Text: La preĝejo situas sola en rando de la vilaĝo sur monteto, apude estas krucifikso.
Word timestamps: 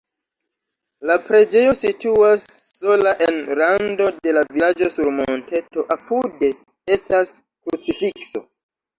La 1.07 1.15
preĝejo 1.25 1.73
situas 1.81 2.45
sola 2.79 3.11
en 3.25 3.35
rando 3.59 4.07
de 4.27 4.33
la 4.37 4.43
vilaĝo 4.55 4.87
sur 4.95 5.11
monteto, 5.17 5.83
apude 5.97 6.49
estas 6.97 7.35
krucifikso. 7.69 8.43